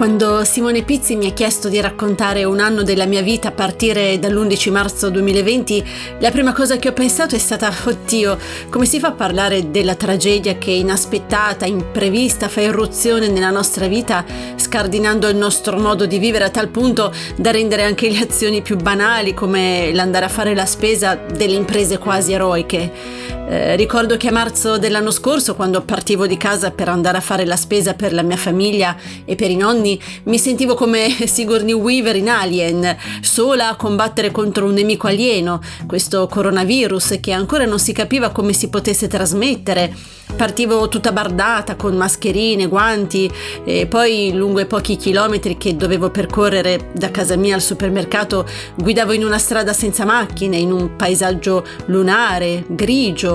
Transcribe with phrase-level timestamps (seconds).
[0.00, 4.18] Quando Simone Pizzi mi ha chiesto di raccontare un anno della mia vita a partire
[4.18, 5.84] dall'11 marzo 2020,
[6.20, 8.38] la prima cosa che ho pensato è stata, oddio,
[8.70, 14.24] come si fa a parlare della tragedia che inaspettata, imprevista, fa irruzione nella nostra vita,
[14.56, 18.76] scardinando il nostro modo di vivere a tal punto da rendere anche le azioni più
[18.76, 23.19] banali, come l'andare a fare la spesa, delle imprese quasi eroiche.
[23.48, 27.44] Eh, ricordo che a marzo dell'anno scorso, quando partivo di casa per andare a fare
[27.44, 32.14] la spesa per la mia famiglia e per i nonni, mi sentivo come Sigourney Weaver
[32.14, 37.92] in Alien, sola a combattere contro un nemico alieno, questo coronavirus che ancora non si
[37.92, 40.18] capiva come si potesse trasmettere.
[40.36, 43.30] Partivo tutta bardata con mascherine, guanti
[43.64, 48.46] e poi lungo i pochi chilometri che dovevo percorrere da casa mia al supermercato
[48.76, 53.29] guidavo in una strada senza macchine, in un paesaggio lunare, grigio,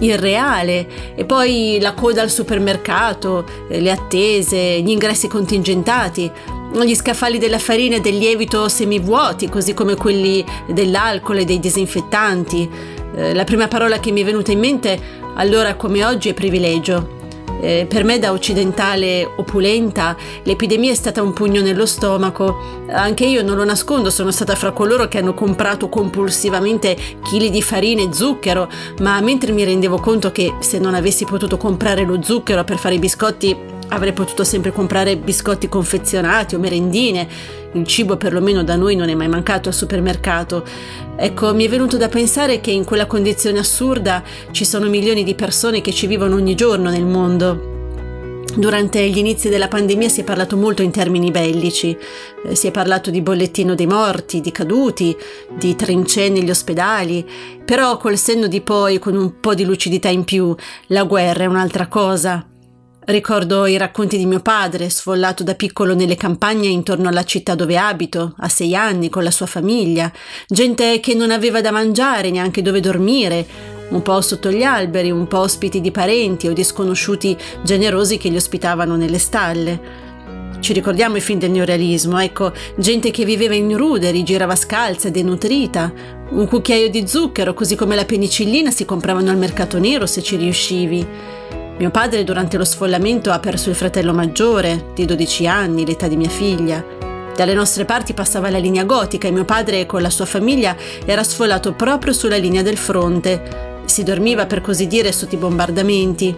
[0.00, 6.30] irreale e poi la coda al supermercato, eh, le attese, gli ingressi contingentati,
[6.84, 12.68] gli scaffali della farina e del lievito semivuoti, così come quelli dell'alcol e dei disinfettanti.
[13.14, 15.00] Eh, la prima parola che mi è venuta in mente
[15.34, 17.17] allora come oggi è privilegio.
[17.60, 22.86] Eh, per me da occidentale opulenta l'epidemia è stata un pugno nello stomaco.
[22.90, 27.62] Anche io non lo nascondo, sono stata fra coloro che hanno comprato compulsivamente chili di
[27.62, 28.68] farina e zucchero,
[29.00, 32.94] ma mentre mi rendevo conto che se non avessi potuto comprare lo zucchero per fare
[32.94, 37.28] i biscotti avrei potuto sempre comprare biscotti confezionati o merendine,
[37.72, 40.64] il cibo perlomeno da noi non è mai mancato al supermercato.
[41.16, 45.34] Ecco, mi è venuto da pensare che in quella condizione assurda ci sono milioni di
[45.34, 47.76] persone che ci vivono ogni giorno nel mondo.
[48.54, 51.96] Durante gli inizi della pandemia si è parlato molto in termini bellici,
[52.44, 55.16] eh, si è parlato di bollettino dei morti, di caduti,
[55.56, 57.24] di trincee negli ospedali,
[57.64, 60.54] però col senno di poi, con un po' di lucidità in più,
[60.86, 62.44] la guerra è un'altra cosa,
[63.08, 67.78] Ricordo i racconti di mio padre, sfollato da piccolo nelle campagne intorno alla città dove
[67.78, 70.12] abito, a sei anni, con la sua famiglia,
[70.46, 73.46] gente che non aveva da mangiare, neanche dove dormire,
[73.88, 78.28] un po' sotto gli alberi, un po' ospiti di parenti o di sconosciuti generosi che
[78.28, 79.80] li ospitavano nelle stalle.
[80.60, 85.90] Ci ricordiamo i film del neorealismo, ecco, gente che viveva in ruderi, girava scalza denutrita,
[86.32, 90.36] un cucchiaio di zucchero, così come la penicillina si compravano al mercato nero se ci
[90.36, 91.06] riuscivi.
[91.78, 96.16] Mio padre durante lo sfollamento ha perso il fratello maggiore, di 12 anni, l'età di
[96.16, 96.84] mia figlia.
[97.36, 100.74] Dalle nostre parti passava la linea gotica e mio padre con la sua famiglia
[101.04, 103.82] era sfollato proprio sulla linea del fronte.
[103.84, 106.36] Si dormiva per così dire sotto i bombardamenti.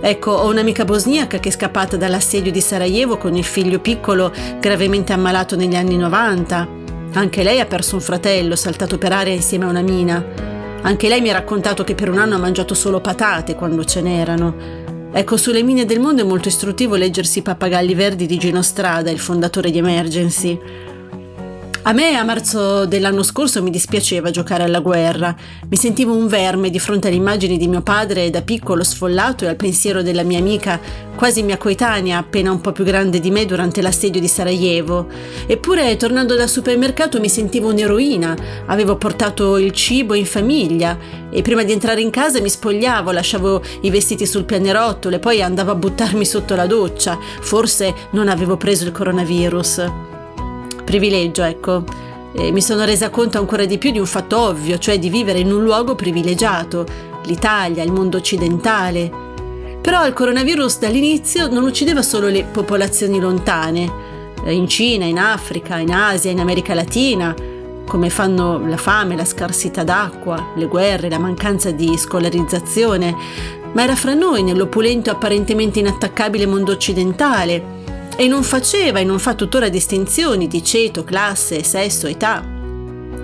[0.00, 5.12] Ecco, ho un'amica bosniaca che è scappata dall'assedio di Sarajevo con il figlio piccolo gravemente
[5.12, 6.68] ammalato negli anni 90.
[7.12, 10.53] Anche lei ha perso un fratello saltato per aria insieme a una mina.
[10.84, 14.02] Anche lei mi ha raccontato che per un anno ha mangiato solo patate quando ce
[14.02, 14.54] n'erano.
[15.12, 19.18] Ecco, sulle mine del mondo è molto istruttivo leggersi Pappagalli Verdi di Gino Strada, il
[19.18, 20.60] fondatore di Emergency.
[21.86, 25.36] A me a marzo dell'anno scorso mi dispiaceva giocare alla guerra.
[25.68, 29.48] Mi sentivo un verme di fronte alle immagini di mio padre da piccolo sfollato e
[29.48, 30.80] al pensiero della mia amica,
[31.14, 35.08] quasi mia coetanea, appena un po' più grande di me durante l'assedio di Sarajevo.
[35.46, 38.34] Eppure, tornando dal supermercato, mi sentivo un'eroina.
[38.64, 40.96] Avevo portato il cibo in famiglia
[41.28, 45.42] e prima di entrare in casa mi spogliavo, lasciavo i vestiti sul pianerottolo e poi
[45.42, 47.18] andavo a buttarmi sotto la doccia.
[47.42, 50.13] Forse non avevo preso il coronavirus
[50.84, 51.84] privilegio, ecco.
[52.32, 55.38] E mi sono resa conto ancora di più di un fatto ovvio, cioè di vivere
[55.38, 56.84] in un luogo privilegiato,
[57.24, 59.10] l'Italia, il mondo occidentale.
[59.80, 63.90] Però il coronavirus dall'inizio non uccideva solo le popolazioni lontane,
[64.44, 67.34] eh, in Cina, in Africa, in Asia, in America Latina,
[67.86, 73.14] come fanno la fame, la scarsità d'acqua, le guerre, la mancanza di scolarizzazione,
[73.72, 77.82] ma era fra noi nell'opulento e apparentemente inattaccabile mondo occidentale
[78.16, 82.52] e non faceva e non fa tuttora distinzioni di ceto, classe, sesso, età.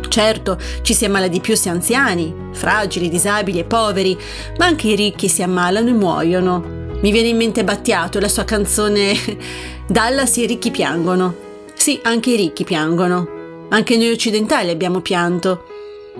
[0.09, 4.19] Certo, ci si ammala di più se anziani, fragili, disabili e poveri,
[4.59, 6.79] ma anche i ricchi si ammalano e muoiono.
[7.01, 9.15] Mi viene in mente Battiato e la sua canzone
[9.87, 11.35] Dallas i ricchi piangono.
[11.75, 13.67] Sì, anche i ricchi piangono.
[13.71, 15.65] Anche noi occidentali abbiamo pianto.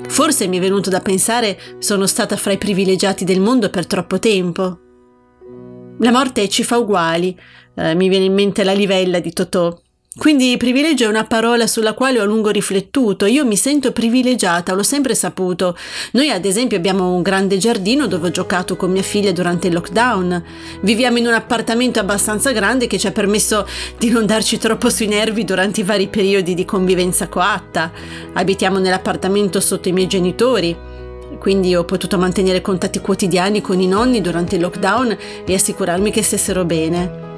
[0.08, 4.19] Forse mi è venuto da pensare sono stata fra i privilegiati del mondo per troppo
[4.19, 4.89] tempo.
[6.02, 7.38] La morte ci fa uguali.
[7.75, 9.79] Eh, mi viene in mente la livella di Totò.
[10.17, 13.26] Quindi privilegio è una parola sulla quale ho a lungo riflettuto.
[13.26, 15.76] Io mi sento privilegiata, l'ho sempre saputo.
[16.12, 19.75] Noi ad esempio abbiamo un grande giardino dove ho giocato con mia figlia durante il
[19.75, 20.43] lockdown.
[20.81, 23.67] Viviamo in un appartamento abbastanza grande che ci ha permesso
[23.99, 27.93] di non darci troppo sui nervi durante i vari periodi di convivenza coatta.
[28.32, 30.89] Abitiamo nell'appartamento sotto i miei genitori
[31.40, 35.16] quindi ho potuto mantenere contatti quotidiani con i nonni durante il lockdown
[35.46, 37.28] e assicurarmi che stessero bene.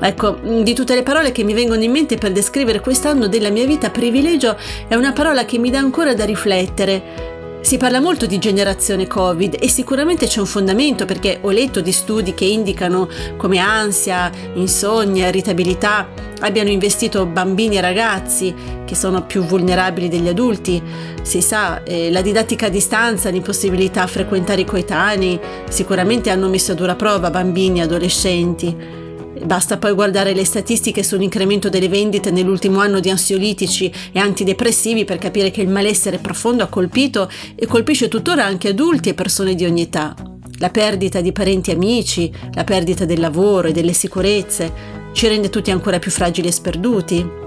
[0.00, 3.66] Ecco, di tutte le parole che mi vengono in mente per descrivere quest'anno della mia
[3.66, 4.56] vita, privilegio
[4.88, 7.38] è una parola che mi dà ancora da riflettere.
[7.62, 11.92] Si parla molto di generazione Covid e sicuramente c'è un fondamento perché ho letto di
[11.92, 16.08] studi che indicano come ansia, insonnia, irritabilità
[16.40, 18.54] abbiano investito bambini e ragazzi
[18.86, 20.82] che sono più vulnerabili degli adulti.
[21.22, 26.72] Si sa, eh, la didattica a distanza, l'impossibilità a frequentare i coetanei sicuramente hanno messo
[26.72, 28.99] a dura prova bambini e adolescenti.
[29.44, 35.18] Basta poi guardare le statistiche sull'incremento delle vendite nell'ultimo anno di ansiolitici e antidepressivi per
[35.18, 39.64] capire che il malessere profondo ha colpito e colpisce tuttora anche adulti e persone di
[39.64, 40.14] ogni età.
[40.58, 45.48] La perdita di parenti e amici, la perdita del lavoro e delle sicurezze ci rende
[45.48, 47.39] tutti ancora più fragili e sperduti.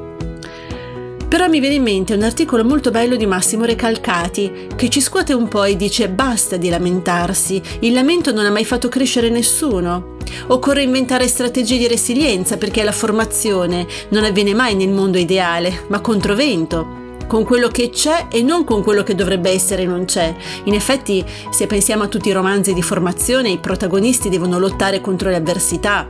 [1.34, 5.34] Però mi viene in mente un articolo molto bello di Massimo Recalcati che ci scuote
[5.34, 10.18] un po' e dice basta di lamentarsi, il lamento non ha mai fatto crescere nessuno.
[10.50, 16.02] Occorre inventare strategie di resilienza perché la formazione non avviene mai nel mondo ideale, ma
[16.02, 20.36] controvento con quello che c'è e non con quello che dovrebbe essere non c'è.
[20.66, 25.32] In effetti, se pensiamo a tutti i romanzi di formazione, i protagonisti devono lottare contro
[25.32, 26.08] le avversità,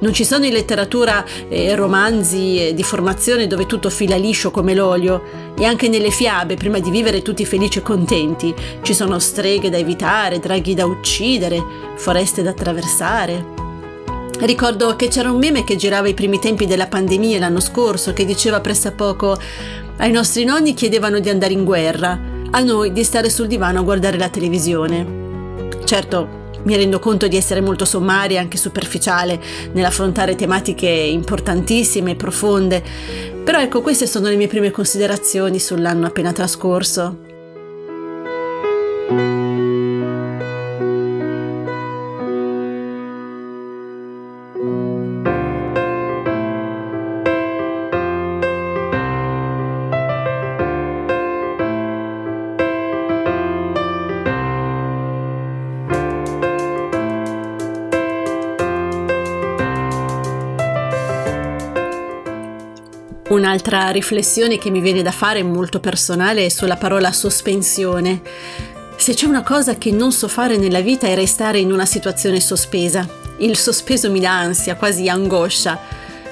[0.00, 4.74] non ci sono in letteratura eh, romanzi eh, di formazione dove tutto fila liscio come
[4.74, 5.22] l'olio
[5.58, 9.76] e anche nelle fiabe, prima di vivere tutti felici e contenti, ci sono streghe da
[9.76, 11.62] evitare, draghi da uccidere,
[11.96, 13.58] foreste da attraversare.
[14.40, 18.24] Ricordo che c'era un meme che girava ai primi tempi della pandemia l'anno scorso che
[18.24, 19.38] diceva pressappoco
[19.98, 22.18] ai nostri nonni chiedevano di andare in guerra,
[22.50, 25.18] a noi di stare sul divano a guardare la televisione.
[25.84, 29.40] Certo, mi rendo conto di essere molto sommaria e anche superficiale
[29.72, 32.82] nell'affrontare tematiche importantissime e profonde,
[33.44, 37.28] però ecco queste sono le mie prime considerazioni sull'anno appena trascorso.
[63.30, 68.22] Un'altra riflessione che mi viene da fare molto personale è sulla parola sospensione.
[68.96, 72.40] Se c'è una cosa che non so fare nella vita è restare in una situazione
[72.40, 73.08] sospesa.
[73.38, 75.78] Il sospeso mi dà ansia, quasi angoscia.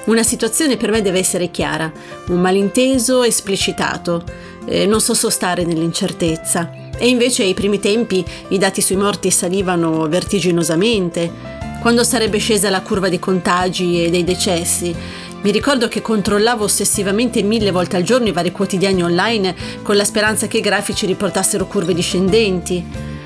[0.05, 1.89] Una situazione per me deve essere chiara,
[2.27, 4.21] un malinteso esplicitato.
[4.65, 6.69] Eh, non so sostare nell'incertezza.
[6.97, 11.31] E invece ai primi tempi i dati sui morti salivano vertiginosamente.
[11.79, 14.93] Quando sarebbe scesa la curva dei contagi e dei decessi?
[15.41, 20.03] Mi ricordo che controllavo ossessivamente mille volte al giorno i vari quotidiani online con la
[20.03, 22.83] speranza che i grafici riportassero curve discendenti.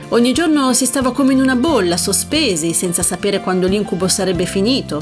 [0.10, 5.02] Ogni giorno si stava come in una bolla, sospesi, senza sapere quando l'incubo sarebbe finito.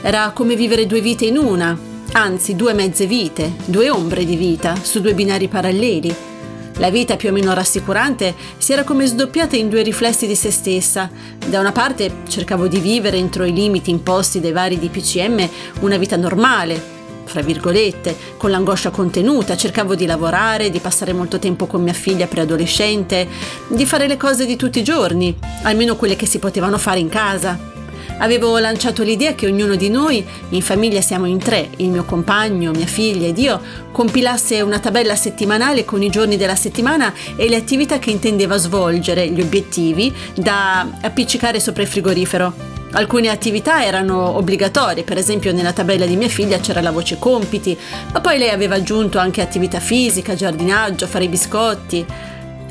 [0.00, 1.76] Era come vivere due vite in una,
[2.12, 6.33] anzi due mezze vite, due ombre di vita, su due binari paralleli.
[6.78, 10.50] La vita più o meno rassicurante si era come sdoppiata in due riflessi di se
[10.50, 11.08] stessa.
[11.46, 15.48] Da una parte cercavo di vivere entro i limiti imposti dai vari DPCM
[15.80, 16.80] una vita normale,
[17.24, 22.26] fra virgolette, con l'angoscia contenuta, cercavo di lavorare, di passare molto tempo con mia figlia
[22.26, 23.28] preadolescente,
[23.68, 27.08] di fare le cose di tutti i giorni, almeno quelle che si potevano fare in
[27.08, 27.73] casa.
[28.18, 32.70] Avevo lanciato l'idea che ognuno di noi, in famiglia siamo in tre, il mio compagno,
[32.70, 33.60] mia figlia ed io,
[33.92, 39.28] compilasse una tabella settimanale con i giorni della settimana e le attività che intendeva svolgere,
[39.28, 42.72] gli obiettivi, da appiccicare sopra il frigorifero.
[42.92, 47.76] Alcune attività erano obbligatorie, per esempio nella tabella di mia figlia c'era la voce compiti,
[48.12, 52.06] ma poi lei aveva aggiunto anche attività fisica, giardinaggio, fare i biscotti.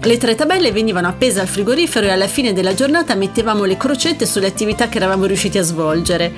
[0.05, 4.25] Le tre tabelle venivano appese al frigorifero e alla fine della giornata mettevamo le crocette
[4.25, 6.29] sulle attività che eravamo riusciti a svolgere.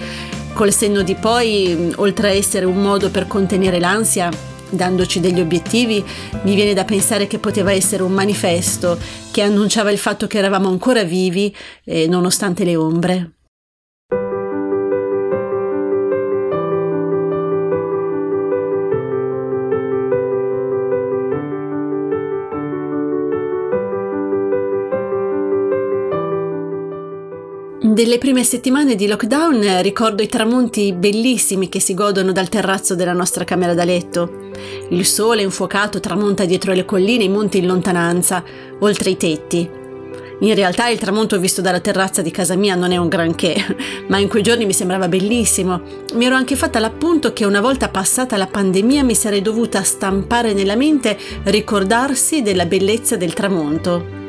[0.53, 4.29] Col senno di poi, oltre a essere un modo per contenere l'ansia,
[4.69, 6.03] dandoci degli obiettivi,
[6.43, 8.99] mi viene da pensare che poteva essere un manifesto
[9.31, 11.53] che annunciava il fatto che eravamo ancora vivi,
[11.85, 13.31] eh, nonostante le ombre.
[27.95, 33.13] Delle prime settimane di lockdown ricordo i tramonti bellissimi che si godono dal terrazzo della
[33.13, 34.49] nostra camera da letto.
[34.89, 38.43] Il sole infuocato tramonta dietro le colline e i monti in lontananza,
[38.79, 39.69] oltre i tetti.
[40.39, 43.55] In realtà il tramonto visto dalla terrazza di casa mia non è un granché,
[44.09, 45.81] ma in quei giorni mi sembrava bellissimo.
[46.15, 50.51] Mi ero anche fatta l'appunto che una volta passata la pandemia mi sarei dovuta stampare
[50.51, 54.24] nella mente ricordarsi della bellezza del tramonto.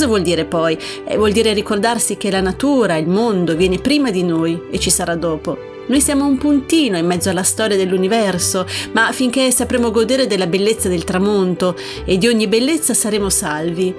[0.00, 0.78] Cosa vuol dire poi?
[1.04, 4.88] Eh, vuol dire ricordarsi che la natura, il mondo viene prima di noi e ci
[4.88, 5.58] sarà dopo.
[5.88, 10.88] Noi siamo un puntino in mezzo alla storia dell'universo, ma finché sapremo godere della bellezza
[10.88, 11.76] del tramonto
[12.06, 13.94] e di ogni bellezza saremo salvi.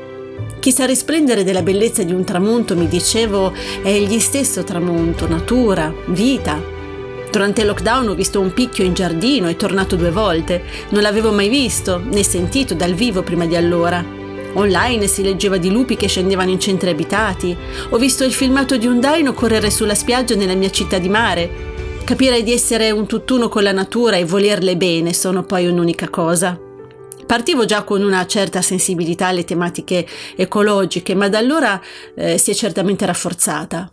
[0.60, 3.54] Chi sa risplendere della bellezza di un tramonto, mi dicevo,
[3.84, 6.60] è egli stesso tramonto, natura, vita.
[7.30, 10.64] Durante il lockdown ho visto un picchio in giardino e tornato due volte.
[10.90, 14.21] Non l'avevo mai visto né sentito dal vivo prima di allora.
[14.54, 17.56] Online si leggeva di lupi che scendevano in centri abitati.
[17.90, 21.70] Ho visto il filmato di un daino correre sulla spiaggia nella mia città di mare.
[22.04, 26.60] Capire di essere un tutt'uno con la natura e volerle bene sono poi un'unica cosa.
[27.26, 30.06] Partivo già con una certa sensibilità alle tematiche
[30.36, 31.80] ecologiche, ma da allora
[32.16, 33.90] eh, si è certamente rafforzata.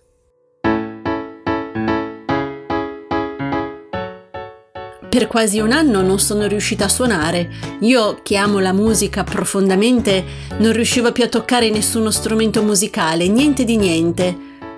[5.18, 7.50] Per quasi un anno non sono riuscita a suonare.
[7.80, 10.24] Io, che amo la musica profondamente,
[10.58, 14.36] non riuscivo più a toccare nessuno strumento musicale, niente di niente.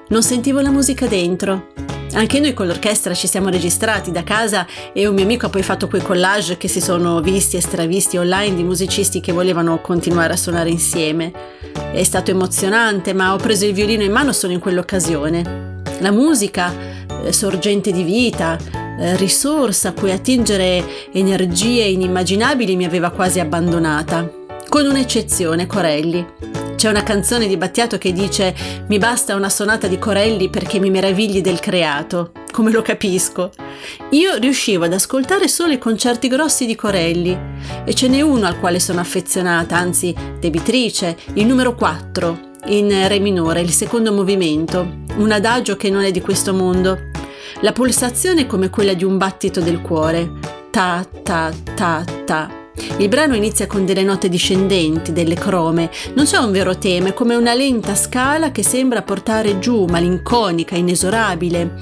[0.08, 1.72] Non sentivo la musica dentro.
[2.14, 5.62] Anche noi con l'orchestra ci siamo registrati da casa e un mio amico ha poi
[5.62, 10.32] fatto quei collage che si sono visti e stravisti online di musicisti che volevano continuare
[10.32, 11.32] a suonare insieme.
[11.92, 15.82] È stato emozionante, ma ho preso il violino in mano solo in quell'occasione.
[15.98, 16.72] La musica,
[17.24, 18.56] eh, sorgente di vita,
[19.00, 24.30] eh, risorsa a cui attingere energie inimmaginabili mi aveva quasi abbandonata.
[24.68, 26.24] Con un'eccezione, Corelli.
[26.76, 28.54] C'è una canzone di Battiato che dice
[28.86, 32.32] Mi basta una sonata di Corelli perché mi meravigli del creato.
[32.52, 33.50] Come lo capisco?
[34.10, 37.38] Io riuscivo ad ascoltare solo i concerti grossi di Corelli
[37.84, 43.18] e ce n'è uno al quale sono affezionata, anzi debitrice, il numero 4, in Re
[43.18, 47.09] minore, il secondo movimento, un adagio che non è di questo mondo,
[47.62, 50.30] la pulsazione è come quella di un battito del cuore.
[50.70, 52.58] Ta ta ta ta.
[52.96, 55.90] Il brano inizia con delle note discendenti, delle crome.
[56.14, 60.74] Non c'è un vero tema, è come una lenta scala che sembra portare giù, malinconica,
[60.74, 61.78] inesorabile.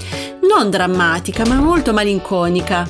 [0.51, 2.89] Non drammatica, ma molto malinconica.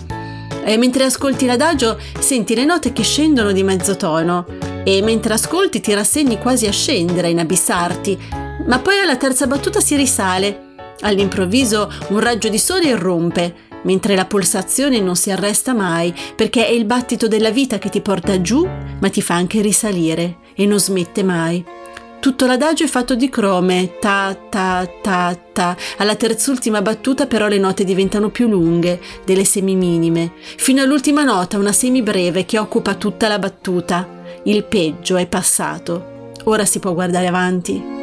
[0.65, 4.47] E mentre ascolti l'adagio senti le note che scendono di mezzo tono
[4.85, 8.19] e mentre ascolti ti rassegni quasi a scendere, a inabissarti,
[8.67, 10.68] ma poi alla terza battuta si risale
[11.01, 16.71] All'improvviso un raggio di sole irrompe, mentre la pulsazione non si arresta mai, perché è
[16.71, 18.67] il battito della vita che ti porta giù,
[19.01, 21.65] ma ti fa anche risalire e non smette mai.
[22.21, 25.77] Tutto l'adagio è fatto di crome, ta ta ta ta.
[25.99, 31.73] Alla terzultima battuta però le note diventano più lunghe, delle semiminime, fino all'ultima nota, una
[31.73, 34.17] semibreve che occupa tutta la battuta.
[34.43, 36.33] Il peggio è passato.
[36.45, 37.98] Ora si può guardare avanti.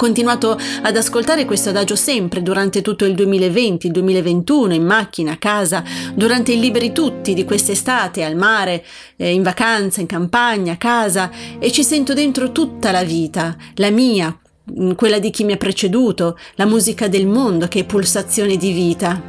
[0.00, 5.36] Continuato ad ascoltare questo adagio sempre durante tutto il 2020, il 2021, in macchina, a
[5.36, 8.82] casa, durante i liberi tutti di quest'estate, al mare,
[9.16, 13.90] eh, in vacanza, in campagna, a casa e ci sento dentro tutta la vita, la
[13.90, 14.34] mia,
[14.72, 18.72] mm, quella di chi mi ha preceduto, la musica del mondo che è pulsazione di
[18.72, 19.22] vita.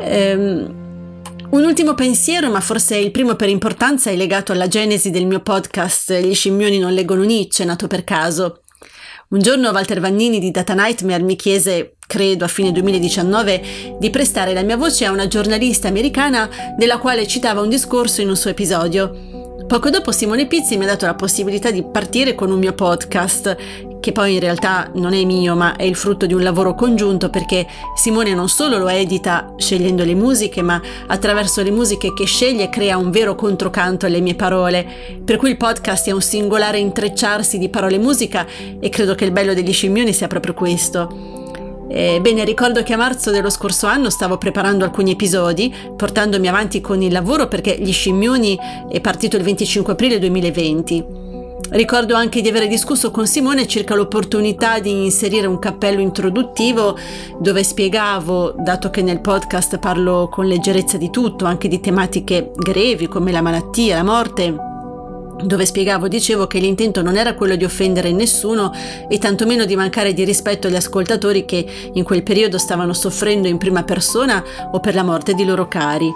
[0.00, 0.74] Ehm,
[1.50, 5.38] un ultimo pensiero, ma forse il primo per importanza, è legato alla genesi del mio
[5.38, 8.62] podcast Gli scimmioni non leggono Nietzsche, nato per caso.
[9.28, 14.52] Un giorno Walter Vannini di Data Nightmare mi chiese, credo a fine 2019, di prestare
[14.52, 18.50] la mia voce a una giornalista americana della quale citava un discorso in un suo
[18.50, 19.64] episodio.
[19.66, 23.56] Poco dopo Simone Pizzi mi ha dato la possibilità di partire con un mio podcast,
[24.06, 27.28] che poi in realtà non è mio, ma è il frutto di un lavoro congiunto
[27.28, 32.70] perché Simone non solo lo edita scegliendo le musiche, ma attraverso le musiche che sceglie
[32.70, 34.86] crea un vero controcanto alle mie parole.
[35.24, 38.46] Per cui il podcast è un singolare intrecciarsi di parole e musica
[38.78, 41.88] e credo che il bello degli scimmioni sia proprio questo.
[41.88, 47.02] Ebbene, ricordo che a marzo dello scorso anno stavo preparando alcuni episodi, portandomi avanti con
[47.02, 48.56] il lavoro perché Gli Scimmioni
[48.88, 51.25] è partito il 25 aprile 2020.
[51.68, 56.96] Ricordo anche di aver discusso con Simone circa l'opportunità di inserire un cappello introduttivo
[57.38, 63.08] dove spiegavo, dato che nel podcast parlo con leggerezza di tutto, anche di tematiche grevi
[63.08, 64.56] come la malattia, la morte,
[65.42, 68.72] dove spiegavo, dicevo che l'intento non era quello di offendere nessuno
[69.08, 73.58] e tantomeno di mancare di rispetto agli ascoltatori che in quel periodo stavano soffrendo in
[73.58, 76.10] prima persona o per la morte di loro cari.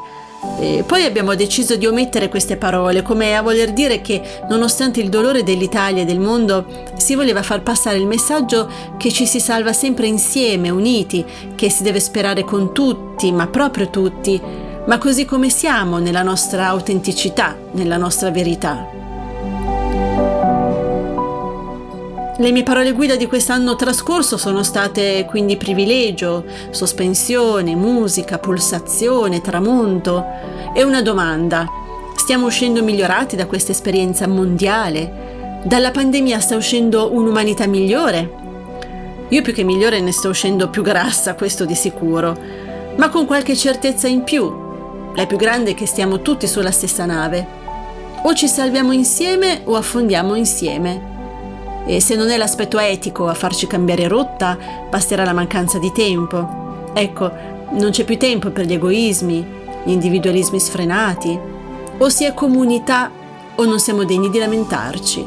[0.58, 5.08] E poi abbiamo deciso di omettere queste parole, come a voler dire che, nonostante il
[5.08, 9.72] dolore dell'Italia e del mondo, si voleva far passare il messaggio che ci si salva
[9.72, 11.24] sempre insieme, uniti,
[11.54, 14.40] che si deve sperare con tutti, ma proprio tutti,
[14.86, 18.99] ma così come siamo nella nostra autenticità, nella nostra verità.
[22.40, 30.24] Le mie parole guida di quest'anno trascorso sono state quindi privilegio, sospensione, musica, pulsazione, tramonto
[30.74, 31.66] e una domanda.
[32.16, 35.60] Stiamo uscendo migliorati da questa esperienza mondiale?
[35.64, 38.30] Dalla pandemia sta uscendo un'umanità migliore?
[39.28, 42.34] Io più che migliore ne sto uscendo più grassa, questo di sicuro,
[42.96, 44.50] ma con qualche certezza in più.
[45.14, 47.46] La più grande è che stiamo tutti sulla stessa nave.
[48.22, 51.19] O ci salviamo insieme o affondiamo insieme.
[51.86, 54.56] E se non è l'aspetto etico a farci cambiare rotta,
[54.88, 56.88] basterà la mancanza di tempo.
[56.92, 57.30] Ecco,
[57.70, 59.44] non c'è più tempo per gli egoismi,
[59.84, 61.38] gli individualismi sfrenati.
[61.98, 63.10] O si è comunità
[63.54, 65.26] o non siamo degni di lamentarci.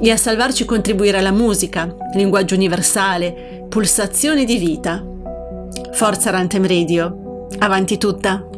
[0.00, 5.04] E a salvarci contribuirà la musica, linguaggio universale, pulsazione di vita.
[5.92, 7.46] Forza Rantem Radio.
[7.58, 8.57] Avanti tutta!